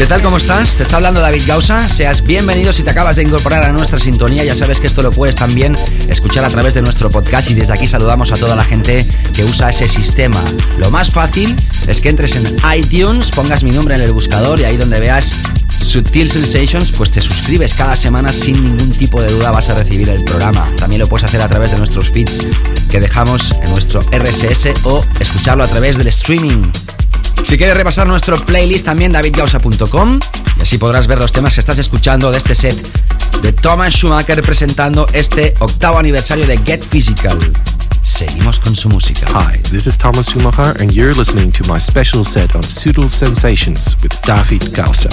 [0.00, 0.22] ¿Qué tal?
[0.22, 0.76] ¿Cómo estás?
[0.76, 1.86] Te está hablando David Gausa.
[1.86, 4.42] Seas bienvenido si te acabas de incorporar a nuestra sintonía.
[4.42, 5.76] Ya sabes que esto lo puedes también
[6.08, 9.04] escuchar a través de nuestro podcast y desde aquí saludamos a toda la gente
[9.34, 10.42] que usa ese sistema.
[10.78, 11.54] Lo más fácil
[11.86, 15.32] es que entres en iTunes, pongas mi nombre en el buscador y ahí donde veas
[15.68, 20.08] Sutil Sensations, pues te suscribes cada semana sin ningún tipo de duda vas a recibir
[20.08, 20.66] el programa.
[20.78, 22.40] También lo puedes hacer a través de nuestros feeds
[22.90, 26.62] que dejamos en nuestro RSS o escucharlo a través del streaming.
[27.50, 30.20] Si quieres repasar nuestro playlist también davidgausa.com
[30.56, 32.76] y así podrás ver los temas que estás escuchando de este set
[33.42, 37.36] de Thomas Schumacher representando este octavo aniversario de Get Physical.
[38.04, 39.26] Seguimos con su música.
[39.32, 43.96] Hi, this is Thomas Schumacher and you're listening to my special set on Sutil Sensations
[44.00, 45.10] with David Gausa.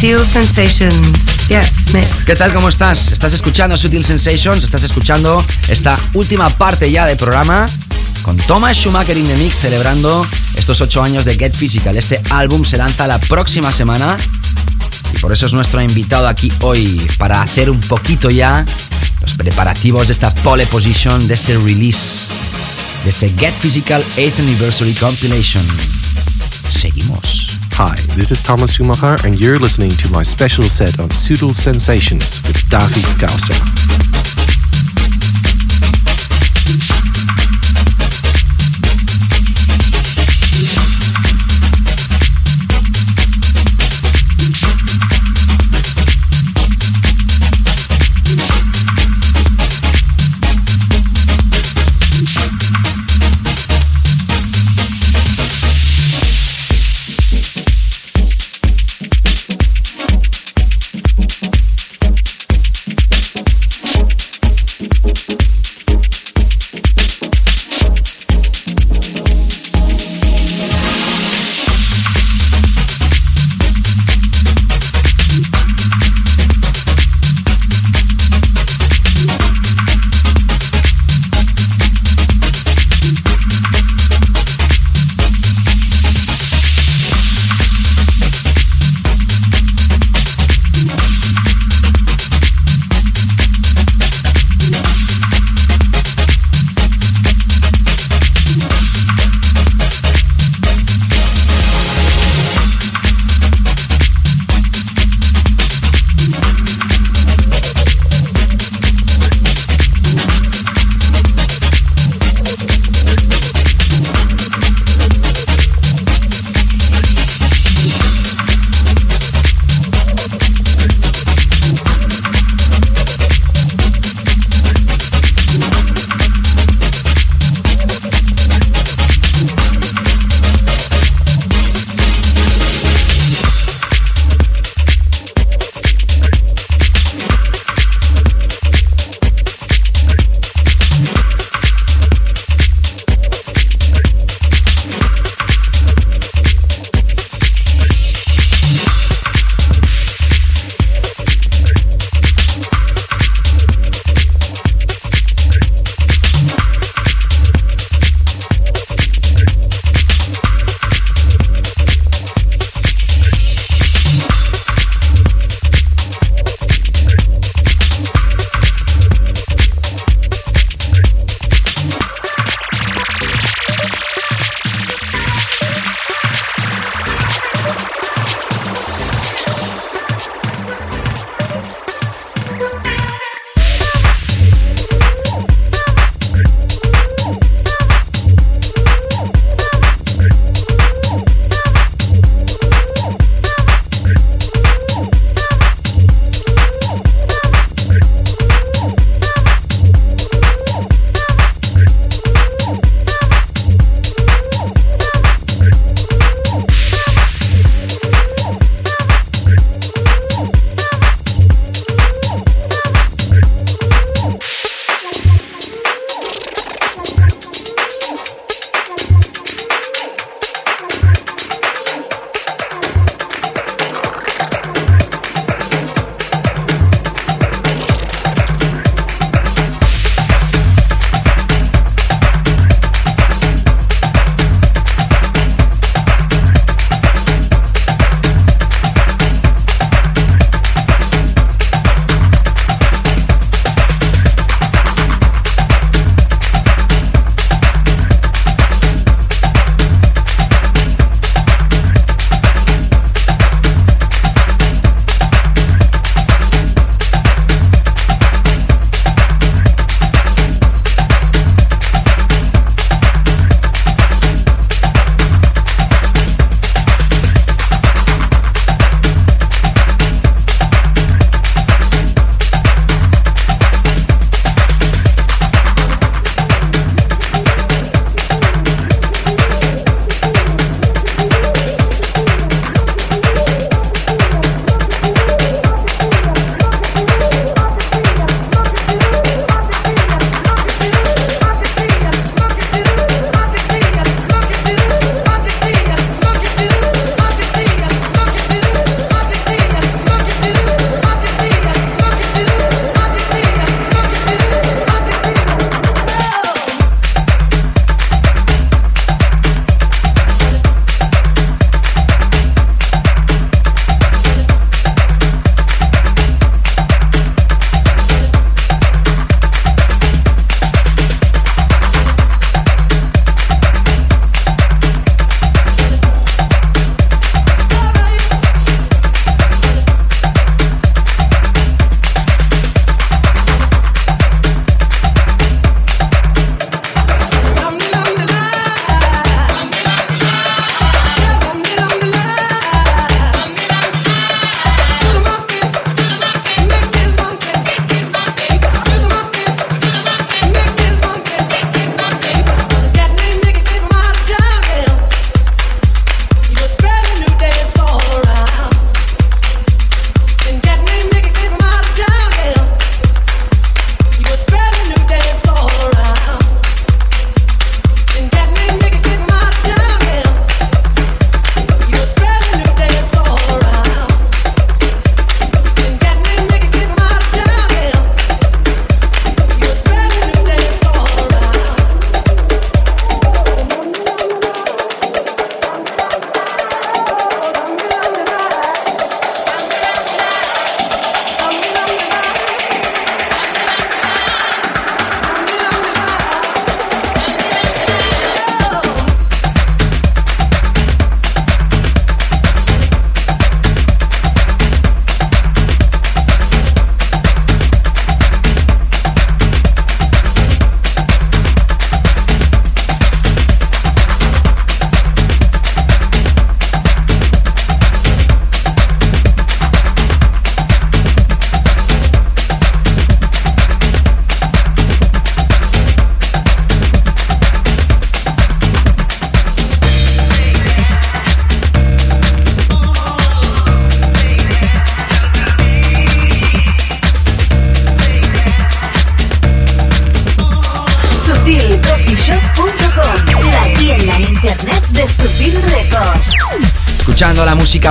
[0.00, 1.48] Sutil Sensations.
[1.50, 2.24] Yes, mix.
[2.24, 2.54] ¿Qué tal?
[2.54, 3.12] ¿Cómo estás?
[3.12, 4.64] ¿Estás escuchando Sutil Sensations?
[4.64, 7.66] ¿Estás escuchando esta última parte ya del programa?
[8.22, 11.98] Con Thomas Schumacher in the Mix celebrando estos ocho años de Get Physical.
[11.98, 14.16] Este álbum se lanza la próxima semana
[15.14, 18.64] y por eso es nuestro invitado aquí hoy para hacer un poquito ya
[19.20, 22.28] los preparativos de esta pole position, de este release,
[23.04, 25.99] de este Get Physical 8th Anniversary Compilation.
[27.82, 32.42] Hi, this is Thomas Schumacher, and you're listening to my special set on Suitable Sensations
[32.42, 33.79] with David Gausser.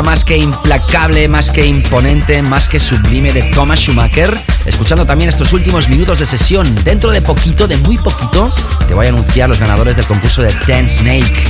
[0.01, 4.39] Más que implacable, más que imponente, más que sublime de Thomas Schumacher.
[4.65, 6.67] Escuchando también estos últimos minutos de sesión.
[6.83, 8.53] Dentro de poquito, de muy poquito,
[8.87, 11.43] te voy a anunciar los ganadores del concurso de Ten Snake.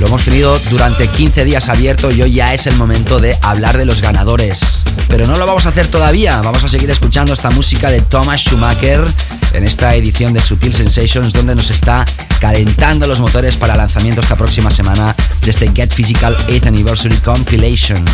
[0.00, 3.78] Lo hemos tenido durante 15 días abierto y hoy ya es el momento de hablar
[3.78, 4.82] de los ganadores.
[5.08, 8.40] Pero no lo vamos a hacer todavía, vamos a seguir escuchando esta música de Thomas
[8.40, 9.06] Schumacher
[9.52, 12.04] en esta edición de Sutil Sensations donde nos está
[12.44, 18.04] calentando los motores para lanzamiento esta próxima semana de este Get Physical 8th Anniversary Compilation.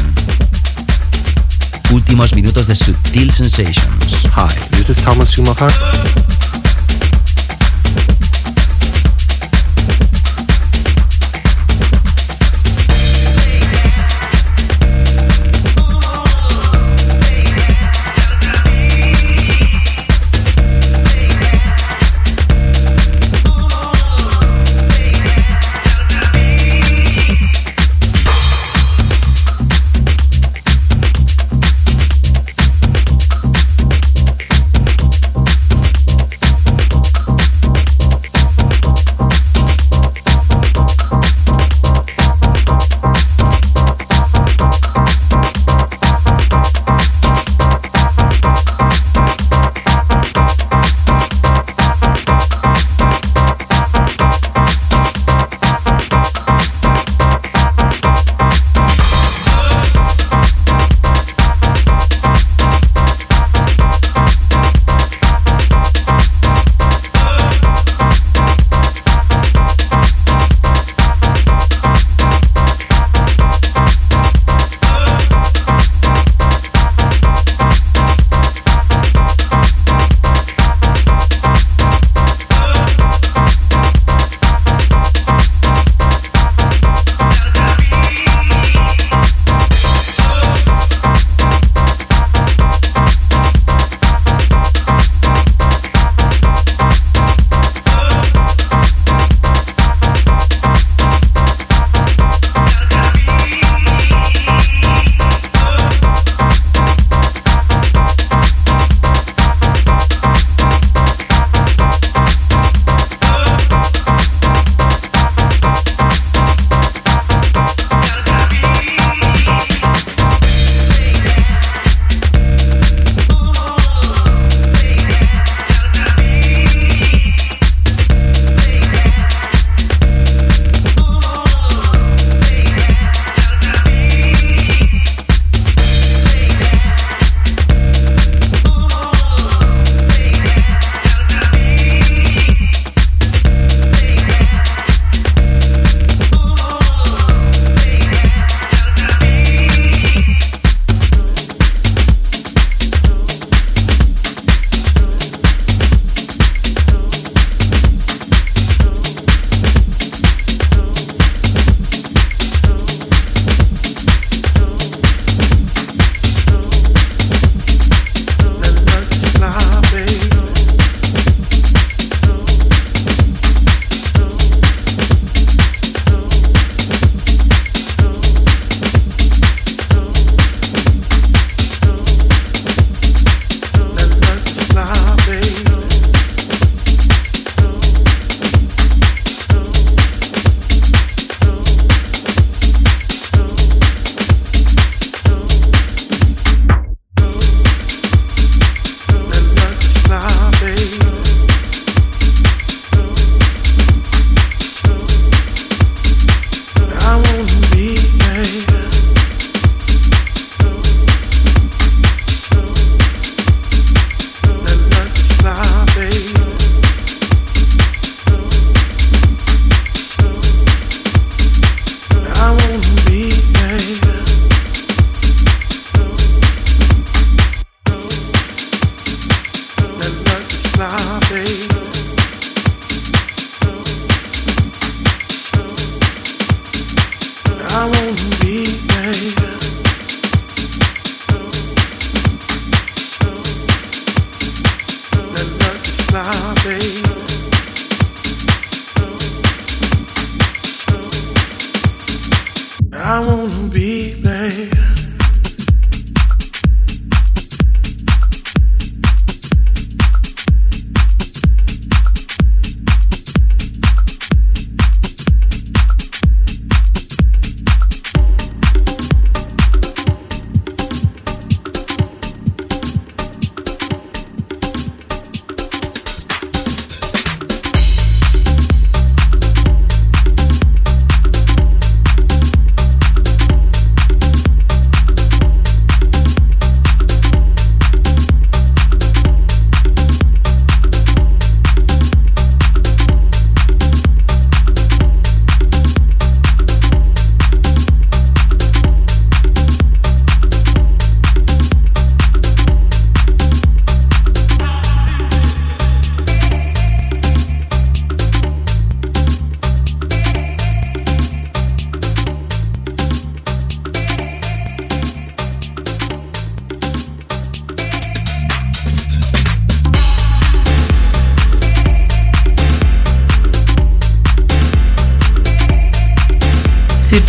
[1.91, 4.23] Últimos minutos de Sutil Sensations.
[4.37, 5.73] Hi, this is Thomas Schumacher.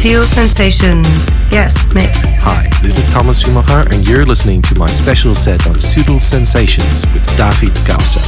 [0.01, 1.07] Sutil Sensations.
[1.51, 2.09] Yes, mix.
[2.41, 7.05] Hi, this is Thomas Schumacher, and you're listening to my special set on Sutil Sensations
[7.13, 8.19] with David Gausa.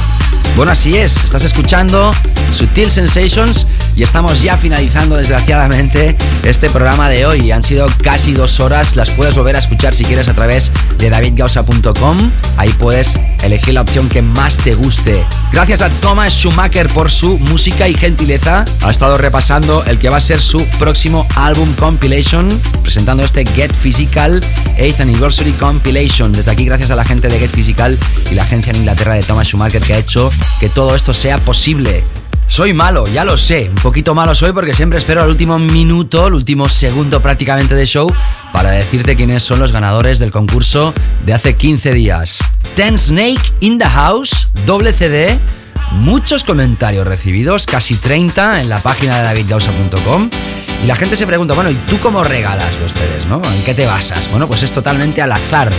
[0.54, 2.12] Bueno, así es, estás escuchando
[2.52, 7.50] Sutil Sensations y estamos ya finalizando desgraciadamente este programa de hoy.
[7.50, 11.10] Han sido casi dos horas, las puedes volver a escuchar si quieres a través de
[11.10, 12.30] davidgausa.com.
[12.56, 15.24] Ahí puedes elegir la opción que más te guste.
[15.52, 18.64] Gracias a Thomas Schumacher por su música y gentileza.
[18.82, 22.48] Ha estado repasando el que va a ser su próximo álbum compilation,
[22.82, 24.40] presentando este Get Physical
[24.78, 26.32] 8th Anniversary Compilation.
[26.32, 27.98] Desde aquí, gracias a la gente de Get Physical
[28.30, 30.30] y la agencia en Inglaterra de Thomas Schumacher que ha hecho
[30.60, 32.04] que todo esto sea posible.
[32.46, 36.26] Soy malo, ya lo sé, un poquito malo soy porque siempre espero al último minuto,
[36.26, 38.12] el último segundo prácticamente de show
[38.52, 40.92] para decirte quiénes son los ganadores del concurso
[41.24, 42.38] de hace 15 días.
[42.76, 45.38] Ten Snake in the House, doble CD,
[45.92, 50.28] muchos comentarios recibidos, casi 30 en la página de davidgausa.com.
[50.82, 53.36] Y la gente se pregunta, bueno, ¿y tú cómo regalas los CDs, no?
[53.36, 54.28] ¿En qué te basas?
[54.32, 55.70] Bueno, pues es totalmente al azar.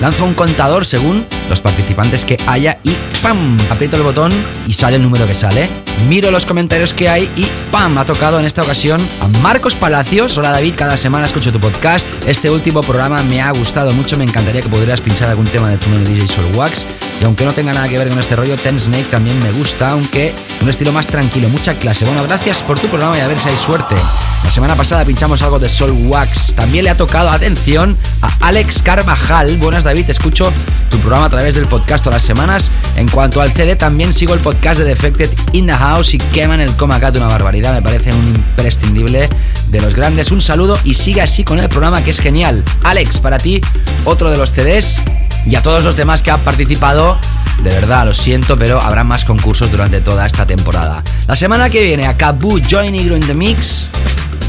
[0.00, 3.58] Lanzo un contador según los participantes que haya y ¡pam!
[3.70, 4.32] Aprieto el botón
[4.66, 5.68] y sale el número que sale.
[6.08, 7.98] Miro los comentarios que hay y ¡pam!
[7.98, 10.38] Ha tocado en esta ocasión a Marcos Palacios.
[10.38, 12.06] Hola David, cada semana escucho tu podcast.
[12.26, 14.16] Este último programa me ha gustado mucho.
[14.16, 16.86] Me encantaría que pudieras pinchar algún tema de tu DJ Soul Wax.
[17.20, 19.90] Y aunque no tenga nada que ver con este rollo, Ten Snake también me gusta,
[19.90, 22.06] aunque un estilo más tranquilo, mucha clase.
[22.06, 23.94] Bueno, gracias por tu programa y a ver si hay suerte.
[24.42, 26.54] La semana pasada pinchamos algo de Soul Wax.
[26.54, 27.96] También le ha tocado atención
[28.42, 29.56] Alex Carvajal.
[29.58, 30.52] Buenas David, escucho
[30.90, 32.72] tu programa a través del podcast todas las semanas.
[32.96, 36.60] En cuanto al CD, también sigo el podcast de Defected in the House y queman
[36.60, 37.72] el coma cat una barbaridad.
[37.72, 39.28] Me parece un imprescindible
[39.68, 40.32] de los grandes.
[40.32, 42.64] Un saludo y sigue así con el programa que es genial.
[42.82, 43.60] Alex, para ti,
[44.04, 45.00] otro de los CDs
[45.46, 47.18] y a todos los demás que han participado.
[47.62, 51.04] De verdad, lo siento, pero habrá más concursos durante toda esta temporada.
[51.28, 53.90] La semana que viene, a Cabu Joy Negro in the Mix.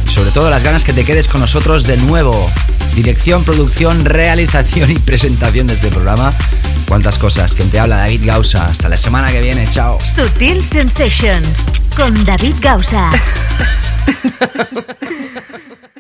[0.10, 2.50] Sobre todo las ganas que te quedes con nosotros de nuevo.
[2.96, 6.34] Dirección, producción, realización y presentación de este programa.
[6.88, 7.56] Cuántas cosas.
[7.56, 8.68] Quien te habla, David Gausa.
[8.68, 9.68] Hasta la semana que viene.
[9.70, 9.98] Chao.
[10.00, 11.66] Sutil Sensations
[11.96, 13.10] con David Gausa.